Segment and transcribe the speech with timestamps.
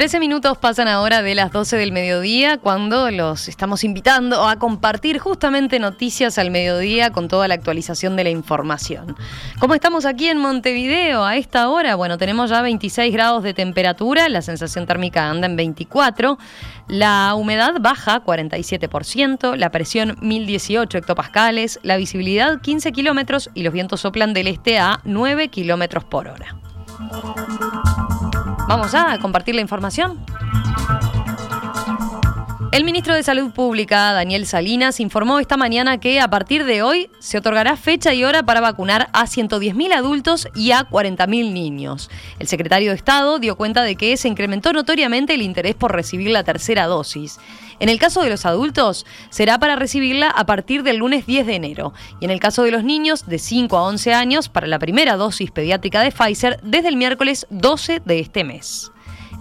[0.00, 5.18] 13 minutos pasan ahora de las 12 del mediodía cuando los estamos invitando a compartir
[5.18, 9.14] justamente noticias al mediodía con toda la actualización de la información.
[9.58, 14.30] Como estamos aquí en Montevideo a esta hora, bueno, tenemos ya 26 grados de temperatura,
[14.30, 16.38] la sensación térmica anda en 24,
[16.88, 24.00] la humedad baja 47%, la presión 1018 hectopascales, la visibilidad 15 kilómetros y los vientos
[24.00, 26.56] soplan del este a 9 kilómetros por hora.
[28.70, 30.16] Vamos a compartir la información.
[32.72, 37.10] El ministro de Salud Pública, Daniel Salinas, informó esta mañana que a partir de hoy
[37.18, 42.08] se otorgará fecha y hora para vacunar a 110.000 adultos y a 40.000 niños.
[42.38, 46.30] El secretario de Estado dio cuenta de que se incrementó notoriamente el interés por recibir
[46.30, 47.40] la tercera dosis.
[47.80, 51.56] En el caso de los adultos, será para recibirla a partir del lunes 10 de
[51.56, 51.92] enero.
[52.20, 55.16] Y en el caso de los niños, de 5 a 11 años, para la primera
[55.16, 58.92] dosis pediátrica de Pfizer desde el miércoles 12 de este mes.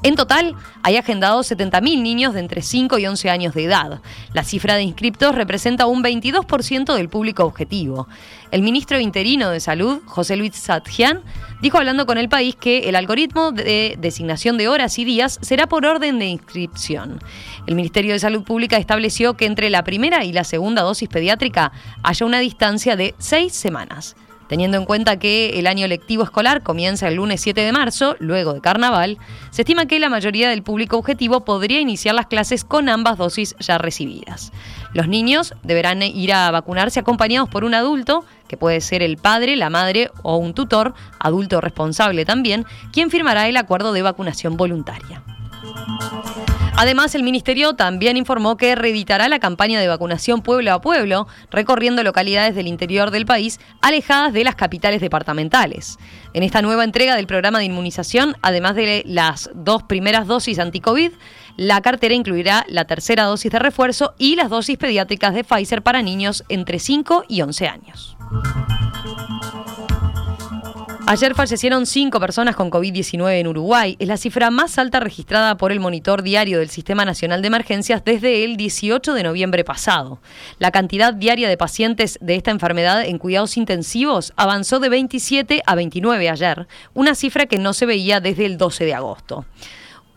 [0.01, 4.01] En total, hay agendados 70.000 niños de entre 5 y 11 años de edad.
[4.33, 8.07] La cifra de inscriptos representa un 22% del público objetivo.
[8.51, 11.21] El ministro interino de Salud, José Luis Satjian,
[11.61, 15.67] dijo hablando con el país que el algoritmo de designación de horas y días será
[15.67, 17.19] por orden de inscripción.
[17.67, 21.73] El Ministerio de Salud Pública estableció que entre la primera y la segunda dosis pediátrica
[22.03, 24.15] haya una distancia de seis semanas.
[24.49, 28.55] Teniendo en cuenta que el año lectivo escolar comienza el lunes 7 de marzo, luego
[28.55, 29.19] de carnaval,
[29.51, 33.55] se estima que la mayoría del público objetivo podría iniciar las clases con ambas dosis
[33.59, 34.51] ya recibidas.
[34.91, 39.55] Los niños deberán ir a vacunarse acompañados por un adulto, que puede ser el padre,
[39.55, 45.21] la madre o un tutor, adulto responsable también, quien firmará el acuerdo de vacunación voluntaria.
[46.81, 52.03] Además, el Ministerio también informó que reeditará la campaña de vacunación pueblo a pueblo, recorriendo
[52.03, 55.97] localidades del interior del país alejadas de las capitales departamentales.
[56.33, 61.11] En esta nueva entrega del programa de inmunización, además de las dos primeras dosis anti-COVID,
[61.57, 66.01] la cartera incluirá la tercera dosis de refuerzo y las dosis pediátricas de Pfizer para
[66.01, 68.15] niños entre 5 y 11 años.
[71.11, 73.95] Ayer fallecieron cinco personas con COVID-19 en Uruguay.
[73.97, 78.05] Es la cifra más alta registrada por el monitor diario del Sistema Nacional de Emergencias
[78.05, 80.21] desde el 18 de noviembre pasado.
[80.59, 85.73] La cantidad diaria de pacientes de esta enfermedad en cuidados intensivos avanzó de 27 a
[85.73, 89.45] 29 ayer, una cifra que no se veía desde el 12 de agosto.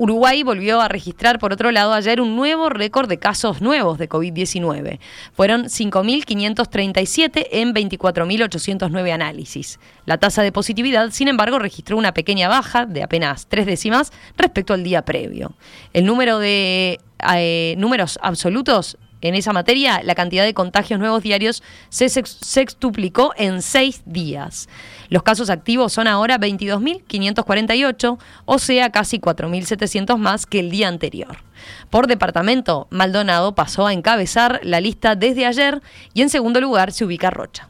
[0.03, 4.09] Uruguay volvió a registrar, por otro lado, ayer un nuevo récord de casos nuevos de
[4.09, 4.99] COVID-19.
[5.33, 9.79] Fueron 5.537 en 24.809 análisis.
[10.05, 14.75] La tasa de positividad, sin embargo, registró una pequeña baja de apenas tres décimas respecto
[14.75, 15.53] al día previo.
[15.93, 16.99] El número de
[17.37, 18.99] eh, números absolutos
[19.29, 24.69] en esa materia, la cantidad de contagios nuevos diarios se sextuplicó en seis días.
[25.09, 31.39] Los casos activos son ahora 22.548, o sea, casi 4.700 más que el día anterior.
[31.91, 35.83] Por departamento, Maldonado pasó a encabezar la lista desde ayer
[36.15, 37.69] y en segundo lugar se ubica Rocha.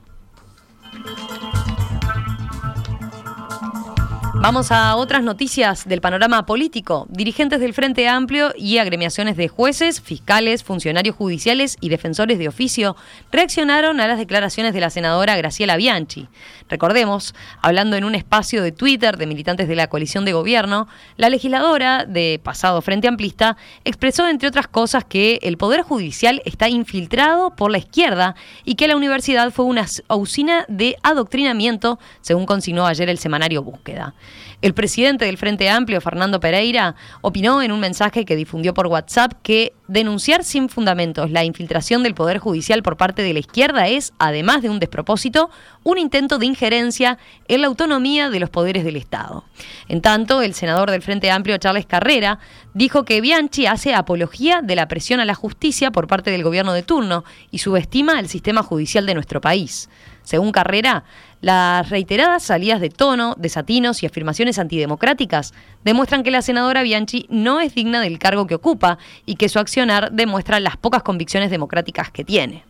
[4.42, 7.06] Vamos a otras noticias del panorama político.
[7.08, 12.96] Dirigentes del Frente Amplio y agremiaciones de jueces, fiscales, funcionarios judiciales y defensores de oficio
[13.30, 16.26] reaccionaron a las declaraciones de la senadora Graciela Bianchi.
[16.68, 21.30] Recordemos, hablando en un espacio de Twitter de militantes de la coalición de gobierno, la
[21.30, 27.54] legisladora de pasado Frente Amplista expresó, entre otras cosas, que el Poder Judicial está infiltrado
[27.54, 33.08] por la izquierda y que la universidad fue una usina de adoctrinamiento, según consignó ayer
[33.08, 34.14] el semanario Búsqueda.
[34.62, 39.32] El presidente del Frente Amplio, Fernando Pereira, opinó en un mensaje que difundió por WhatsApp
[39.42, 44.12] que denunciar sin fundamentos la infiltración del Poder Judicial por parte de la izquierda es,
[44.20, 45.50] además de un despropósito,
[45.82, 47.18] un intento de injerencia
[47.48, 49.44] en la autonomía de los poderes del Estado.
[49.88, 52.38] En tanto, el senador del Frente Amplio, Charles Carrera,
[52.72, 56.72] dijo que Bianchi hace apología de la presión a la justicia por parte del gobierno
[56.72, 59.88] de turno y subestima el sistema judicial de nuestro país.
[60.22, 61.04] Según Carrera,
[61.40, 65.52] las reiteradas salidas de tono, desatinos y afirmaciones antidemocráticas
[65.84, 69.58] demuestran que la senadora Bianchi no es digna del cargo que ocupa y que su
[69.58, 72.64] accionar demuestra las pocas convicciones democráticas que tiene.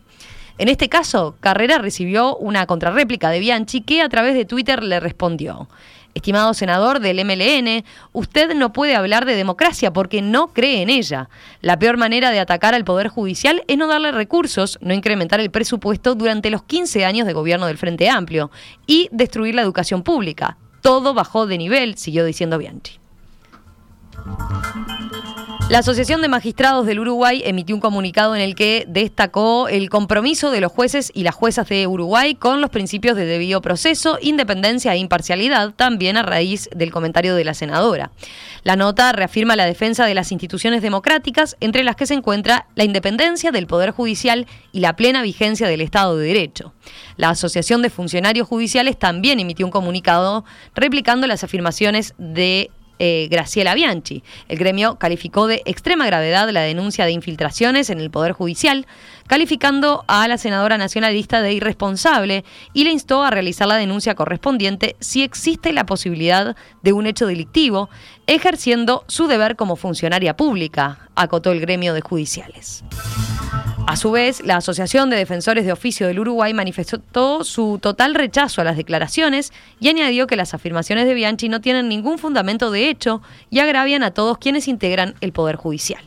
[0.57, 4.99] En este caso, Carrera recibió una contrarréplica de Bianchi que a través de Twitter le
[4.99, 5.67] respondió.
[6.13, 11.29] Estimado senador del MLN, usted no puede hablar de democracia porque no cree en ella.
[11.61, 15.49] La peor manera de atacar al Poder Judicial es no darle recursos, no incrementar el
[15.49, 18.51] presupuesto durante los 15 años de gobierno del Frente Amplio
[18.85, 20.57] y destruir la educación pública.
[20.81, 22.99] Todo bajó de nivel, siguió diciendo Bianchi.
[25.69, 30.51] La Asociación de Magistrados del Uruguay emitió un comunicado en el que destacó el compromiso
[30.51, 34.93] de los jueces y las juezas de Uruguay con los principios de debido proceso, independencia
[34.93, 38.11] e imparcialidad, también a raíz del comentario de la senadora.
[38.63, 42.83] La nota reafirma la defensa de las instituciones democráticas, entre las que se encuentra la
[42.83, 46.73] independencia del Poder Judicial y la plena vigencia del Estado de Derecho.
[47.15, 50.43] La Asociación de Funcionarios Judiciales también emitió un comunicado
[50.75, 52.69] replicando las afirmaciones de
[53.05, 54.23] eh, Graciela Bianchi.
[54.47, 58.87] El gremio calificó de extrema gravedad la denuncia de infiltraciones en el Poder Judicial,
[59.27, 64.95] calificando a la senadora nacionalista de irresponsable y le instó a realizar la denuncia correspondiente
[65.01, 67.89] si existe la posibilidad de un hecho delictivo,
[68.25, 72.83] ejerciendo su deber como funcionaria pública, acotó el gremio de judiciales.
[73.85, 78.61] A su vez, la Asociación de Defensores de Oficio del Uruguay manifestó su total rechazo
[78.61, 82.89] a las declaraciones y añadió que las afirmaciones de Bianchi no tienen ningún fundamento de
[82.89, 86.03] hecho y agravian a todos quienes integran el Poder Judicial.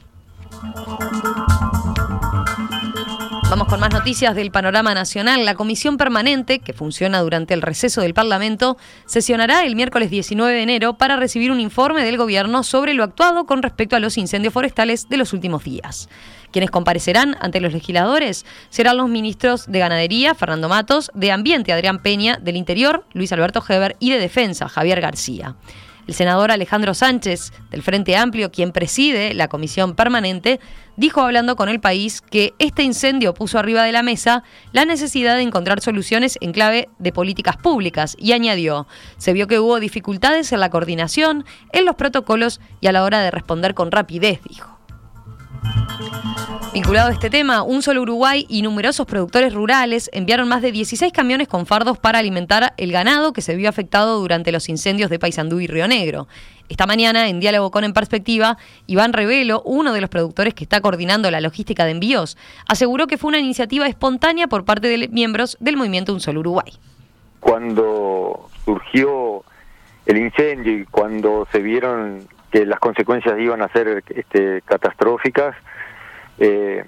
[3.48, 5.44] Vamos con más noticias del panorama nacional.
[5.44, 8.76] La comisión permanente, que funciona durante el receso del Parlamento,
[9.06, 13.46] sesionará el miércoles 19 de enero para recibir un informe del Gobierno sobre lo actuado
[13.46, 16.08] con respecto a los incendios forestales de los últimos días.
[16.50, 22.02] Quienes comparecerán ante los legisladores serán los ministros de Ganadería, Fernando Matos, de Ambiente, Adrián
[22.02, 25.54] Peña, del Interior, Luis Alberto Heber, y de Defensa, Javier García.
[26.06, 30.60] El senador Alejandro Sánchez, del Frente Amplio, quien preside la comisión permanente,
[30.96, 35.36] dijo hablando con el país que este incendio puso arriba de la mesa la necesidad
[35.36, 38.86] de encontrar soluciones en clave de políticas públicas y añadió,
[39.18, 43.20] se vio que hubo dificultades en la coordinación, en los protocolos y a la hora
[43.20, 44.78] de responder con rapidez, dijo.
[46.76, 51.10] Vinculado a este tema, un solo Uruguay y numerosos productores rurales enviaron más de 16
[51.10, 55.18] camiones con fardos para alimentar el ganado que se vio afectado durante los incendios de
[55.18, 56.28] Paysandú y Río Negro.
[56.68, 60.82] Esta mañana, en diálogo con En Perspectiva, Iván Revelo, uno de los productores que está
[60.82, 62.36] coordinando la logística de envíos,
[62.68, 66.74] aseguró que fue una iniciativa espontánea por parte de miembros del movimiento Un Solo Uruguay.
[67.40, 69.44] Cuando surgió
[70.04, 75.56] el incendio y cuando se vieron que las consecuencias iban a ser este, catastróficas,
[76.38, 76.84] eh,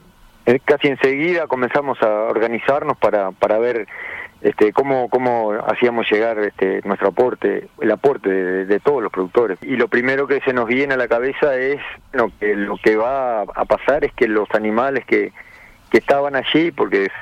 [0.64, 3.86] casi enseguida comenzamos a organizarnos para, para ver
[4.40, 9.58] este, cómo, cómo hacíamos llegar este, nuestro aporte, el aporte de, todos los productores.
[9.62, 11.80] Y lo primero que se nos viene a la cabeza es
[12.38, 15.32] que lo que va a pasar es que los animales que,
[15.90, 17.12] que estaban allí, porque es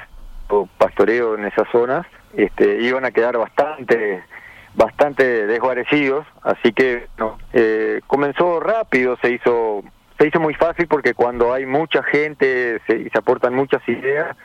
[0.78, 2.06] pastoreo en esas zonas,
[2.37, 4.23] este, iban a quedar bastante
[4.75, 7.06] bastante desguarecidos, así que
[7.55, 9.82] eh, comenzó rápido, se hizo
[10.18, 14.36] se hizo muy fácil porque cuando hay mucha gente se, y se aportan muchas ideas,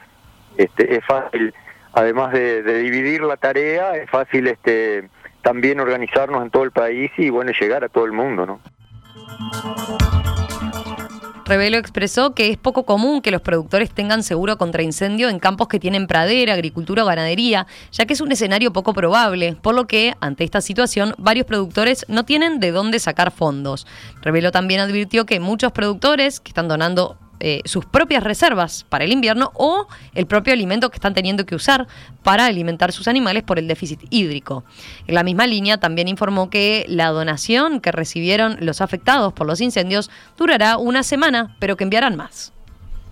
[0.57, 1.53] este, es fácil,
[1.93, 5.09] además de, dividir la tarea, es fácil este,
[5.41, 8.59] también organizarnos en todo el país y bueno, llegar a todo el mundo, ¿no?
[11.51, 15.67] Revelo expresó que es poco común que los productores tengan seguro contra incendio en campos
[15.67, 19.85] que tienen pradera, agricultura o ganadería, ya que es un escenario poco probable, por lo
[19.85, 23.85] que, ante esta situación, varios productores no tienen de dónde sacar fondos.
[24.21, 29.11] Revelo también advirtió que muchos productores que están donando eh, sus propias reservas para el
[29.11, 31.87] invierno o el propio alimento que están teniendo que usar
[32.23, 34.63] para alimentar sus animales por el déficit hídrico.
[35.07, 39.59] En la misma línea también informó que la donación que recibieron los afectados por los
[39.59, 42.53] incendios durará una semana, pero que enviarán más.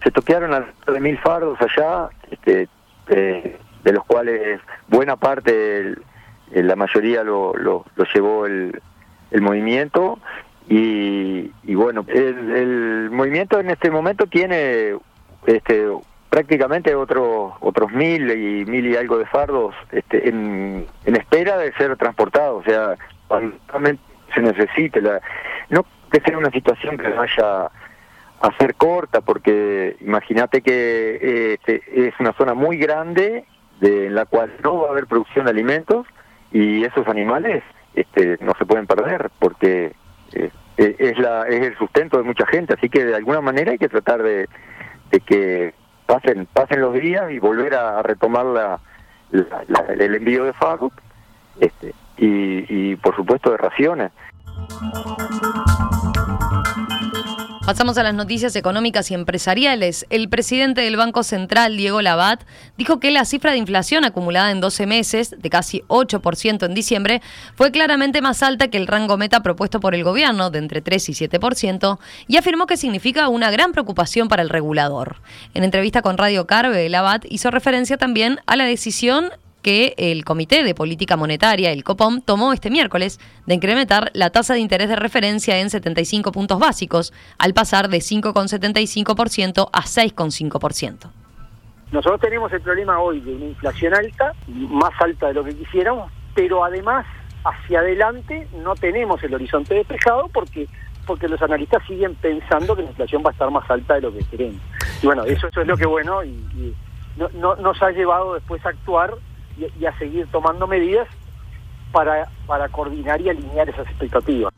[0.04, 2.70] Se toquearon a de mil fardos allá, este,
[3.08, 5.96] eh, de los cuales buena parte,
[6.52, 8.80] la mayoría lo, lo, llevó el,
[9.32, 10.20] el movimiento
[10.72, 14.96] y, bueno, el, movimiento en este momento tiene
[15.48, 15.88] este,
[16.30, 21.98] prácticamente otros otros mil y mil y algo de fardos este, en, espera de ser
[21.98, 22.62] transportados.
[22.62, 22.96] O sea,
[23.28, 24.00] cuando
[24.34, 25.02] se necesite.
[25.02, 25.20] La,
[25.70, 27.66] no que sea una situación que vaya
[28.42, 33.46] a ser corta, porque imagínate que este, es una zona muy grande
[33.82, 36.06] de, en la cual no va a haber producción de alimentos
[36.52, 37.64] y esos animales
[37.96, 39.94] este, no se pueden perder porque
[40.34, 43.72] eh, eh, es, la, es el sustento de mucha gente, así que de alguna manera
[43.72, 44.48] hay que tratar de,
[45.26, 45.74] que
[46.06, 48.80] pasen pasen los días y volver a, retomar la,
[49.32, 50.94] el envío de FARUC
[51.60, 54.12] este, y, y por supuesto de raciones.
[57.70, 60.08] Pasamos a las noticias económicas y empresariales.
[60.10, 62.42] El presidente del Banco Central, Diego Labat,
[62.80, 67.22] dijo que la cifra de inflación acumulada en 12 meses, de casi 8% en diciembre,
[67.54, 71.10] fue claramente más alta que el rango meta propuesto por el gobierno, de entre 3
[71.10, 75.18] y 7%, y afirmó que significa una gran preocupación para el regulador.
[75.54, 79.30] En entrevista con Radio Carve, Labat hizo referencia también a la decisión
[79.62, 84.54] que el Comité de Política Monetaria, el COPOM, tomó este miércoles de incrementar la tasa
[84.54, 91.12] de interés de referencia en 75 puntos básicos, al pasar de 5,75% a 6,5%.
[91.92, 96.12] Nosotros tenemos el problema hoy de una inflación alta, más alta de lo que quisiéramos,
[96.36, 97.06] pero además
[97.44, 100.68] hacia adelante no tenemos el horizonte despejado porque
[101.10, 104.14] porque los analistas siguen pensando que la inflación va a estar más alta de lo
[104.14, 104.62] que queremos.
[105.02, 106.76] Y bueno, eso, eso es lo que bueno y,
[107.18, 109.16] no, nos ha llevado después a actuar
[109.80, 111.08] y, a seguir tomando medidas
[111.92, 114.54] para, para coordinar y alinear esas expectativas.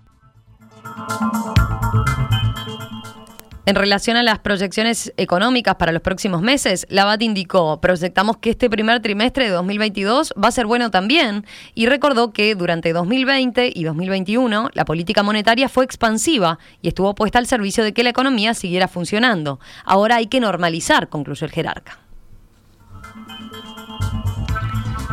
[3.71, 8.49] En relación a las proyecciones económicas para los próximos meses, la BAT indicó, proyectamos que
[8.49, 13.71] este primer trimestre de 2022 va a ser bueno también y recordó que durante 2020
[13.73, 18.09] y 2021 la política monetaria fue expansiva y estuvo puesta al servicio de que la
[18.09, 19.59] economía siguiera funcionando.
[19.85, 21.99] Ahora hay que normalizar, concluyó el jerarca.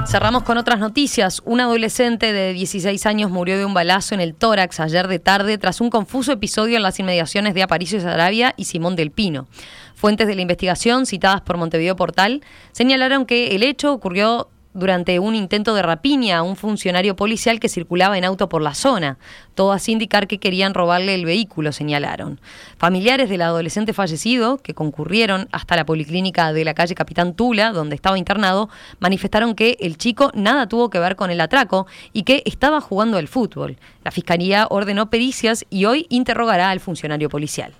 [0.09, 1.43] Cerramos con otras noticias.
[1.45, 5.59] Un adolescente de 16 años murió de un balazo en el tórax ayer de tarde
[5.59, 9.49] tras un confuso episodio en las inmediaciones de Aparicio Sarabia y Simón del Pino.
[9.95, 15.35] Fuentes de la investigación, citadas por Montevideo Portal, señalaron que el hecho ocurrió durante un
[15.35, 19.19] intento de rapiña a un funcionario policial que circulaba en auto por la zona.
[19.55, 22.41] Todo así indicar que querían robarle el vehículo, señalaron.
[22.77, 27.97] Familiares del adolescente fallecido, que concurrieron hasta la policlínica de la calle Capitán Tula, donde
[27.97, 28.69] estaba internado,
[29.01, 33.19] manifestaron que el chico nada tuvo que ver con el atraco y que estaba jugando
[33.19, 33.79] al fútbol.
[34.05, 37.75] La fiscalía ordenó pericias y hoy interrogará al funcionario policial.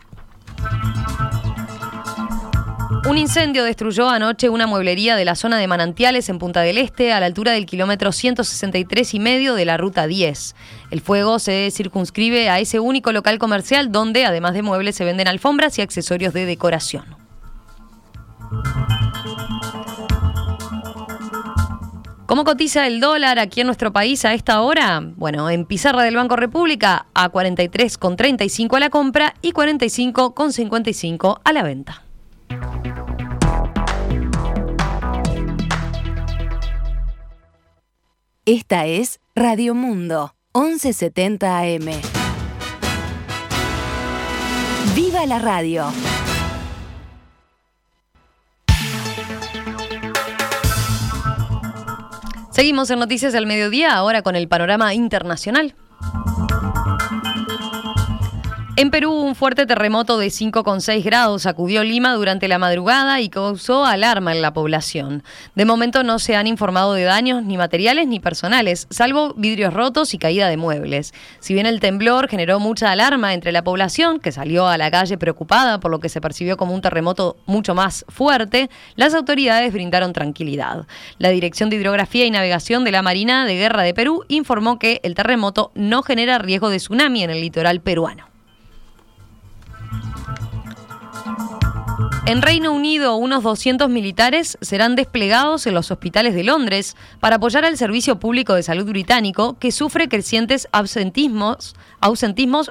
[3.09, 7.11] Un incendio destruyó anoche una mueblería de la zona de Manantiales en Punta del Este,
[7.11, 10.55] a la altura del kilómetro 163 y medio de la ruta 10.
[10.91, 15.27] El fuego se circunscribe a ese único local comercial donde, además de muebles, se venden
[15.27, 17.07] alfombras y accesorios de decoración.
[22.27, 25.01] ¿Cómo cotiza el dólar aquí en nuestro país a esta hora?
[25.17, 31.63] Bueno, en pizarra del Banco República a 43,35 a la compra y 45,55 a la
[31.63, 32.03] venta.
[38.51, 41.85] Esta es Radio Mundo, 1170 AM.
[44.97, 45.93] ¡Viva la radio!
[52.51, 55.75] Seguimos en Noticias del Mediodía, ahora con el panorama internacional.
[58.79, 63.85] En Perú, un fuerte terremoto de 5,6 grados sacudió Lima durante la madrugada y causó
[63.85, 65.25] alarma en la población.
[65.57, 70.15] De momento no se han informado de daños ni materiales ni personales, salvo vidrios rotos
[70.15, 71.13] y caída de muebles.
[71.41, 75.19] Si bien el temblor generó mucha alarma entre la población, que salió a la calle
[75.19, 80.13] preocupada por lo que se percibió como un terremoto mucho más fuerte, las autoridades brindaron
[80.13, 80.87] tranquilidad.
[81.19, 85.01] La Dirección de Hidrografía y Navegación de la Marina de Guerra de Perú informó que
[85.03, 88.28] el terremoto no genera riesgo de tsunami en el litoral peruano.
[92.29, 97.65] En Reino Unido, unos 200 militares serán desplegados en los hospitales de Londres para apoyar
[97.65, 101.75] al Servicio Público de Salud británico, que sufre crecientes ausentismos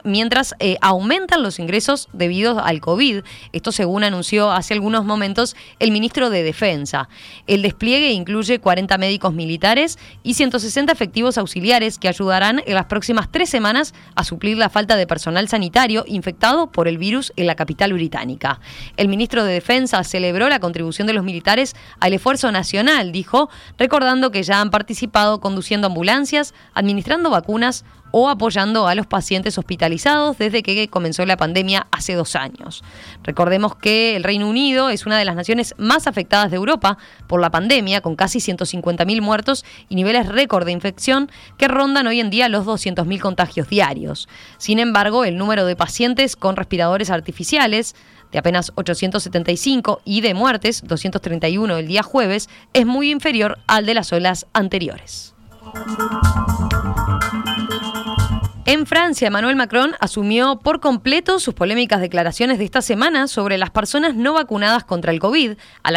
[0.03, 3.23] mientras eh, aumentan los ingresos debido al COVID.
[3.51, 7.09] Esto según anunció hace algunos momentos el ministro de Defensa.
[7.47, 13.31] El despliegue incluye 40 médicos militares y 160 efectivos auxiliares que ayudarán en las próximas
[13.31, 17.55] tres semanas a suplir la falta de personal sanitario infectado por el virus en la
[17.55, 18.59] capital británica.
[18.97, 24.31] El ministro de Defensa celebró la contribución de los militares al esfuerzo nacional, dijo, recordando
[24.31, 30.63] que ya han participado conduciendo ambulancias, administrando vacunas o apoyando a los pacientes hospitalizados desde
[30.63, 32.83] que comenzó la pandemia hace dos años.
[33.23, 37.41] Recordemos que el Reino Unido es una de las naciones más afectadas de Europa por
[37.41, 42.29] la pandemia, con casi 150.000 muertos y niveles récord de infección que rondan hoy en
[42.29, 44.27] día los 200.000 contagios diarios.
[44.57, 47.95] Sin embargo, el número de pacientes con respiradores artificiales,
[48.31, 53.93] de apenas 875 y de muertes, 231 el día jueves, es muy inferior al de
[53.93, 55.33] las olas anteriores.
[58.69, 63.69] En Francia, Emmanuel Macron asumió por completo sus polémicas declaraciones de esta semana sobre las
[63.69, 65.91] personas no vacunadas contra el COVID, a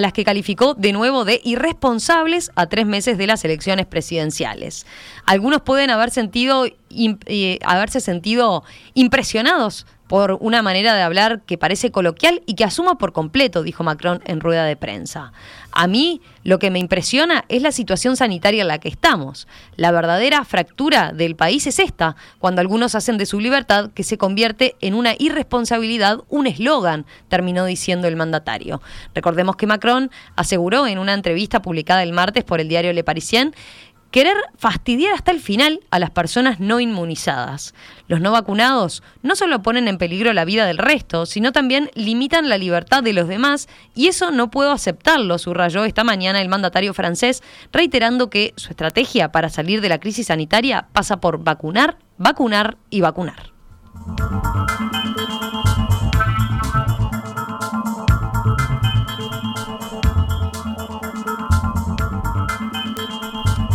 [0.00, 4.86] las, que calificó de nuevo de irresponsables a tres meses de las elecciones presidenciales.
[5.26, 8.64] Algunos pueden haber sentido, eh, haberse sentido
[8.94, 13.84] impresionados por una manera de hablar que parece coloquial y que asuma por completo, dijo
[13.84, 15.32] Macron en rueda de prensa.
[15.76, 19.48] A mí lo que me impresiona es la situación sanitaria en la que estamos.
[19.74, 24.16] La verdadera fractura del país es esta, cuando algunos hacen de su libertad que se
[24.16, 28.80] convierte en una irresponsabilidad, un eslogan, terminó diciendo el mandatario.
[29.16, 33.52] Recordemos que Macron aseguró en una entrevista publicada el martes por el diario Le Parisien
[34.14, 37.74] querer fastidiar hasta el final a las personas no inmunizadas.
[38.06, 42.48] Los no vacunados no solo ponen en peligro la vida del resto, sino también limitan
[42.48, 46.94] la libertad de los demás y eso no puedo aceptarlo, subrayó esta mañana el mandatario
[46.94, 47.42] francés,
[47.72, 53.00] reiterando que su estrategia para salir de la crisis sanitaria pasa por vacunar, vacunar y
[53.00, 53.52] vacunar.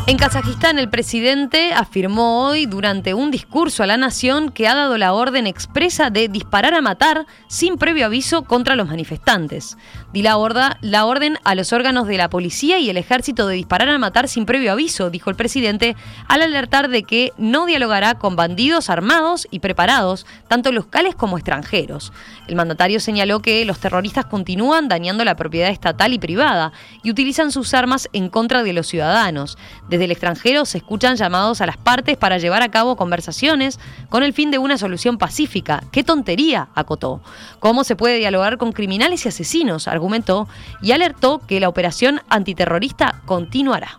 [0.09, 4.97] En Kazajistán, el presidente afirmó hoy durante un discurso a la nación que ha dado
[4.97, 9.77] la orden expresa de disparar a matar sin previo aviso contra los manifestantes.
[10.11, 10.35] Di la,
[10.81, 14.27] la orden a los órganos de la policía y el ejército de disparar a matar
[14.27, 15.95] sin previo aviso, dijo el presidente,
[16.27, 22.13] al alertar de que no dialogará con bandidos armados y preparados, tanto locales como extranjeros.
[22.47, 26.71] El mandatario señaló que los terroristas continúan dañando la propiedad estatal y privada
[27.03, 29.55] y utilizan sus armas en contra de los ciudadanos.
[29.99, 34.23] Desde el extranjero se escuchan llamados a las partes para llevar a cabo conversaciones con
[34.23, 35.83] el fin de una solución pacífica.
[35.91, 36.69] ¡Qué tontería!
[36.73, 37.19] acotó.
[37.59, 39.89] ¿Cómo se puede dialogar con criminales y asesinos?
[39.89, 40.47] argumentó
[40.81, 43.97] y alertó que la operación antiterrorista continuará.